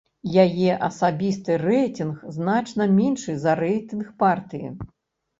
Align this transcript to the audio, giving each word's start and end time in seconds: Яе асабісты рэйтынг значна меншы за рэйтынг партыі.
Яе 0.43 0.69
асабісты 0.85 1.57
рэйтынг 1.63 2.23
значна 2.37 2.87
меншы 2.93 3.35
за 3.43 3.53
рэйтынг 3.61 4.09
партыі. 4.23 4.73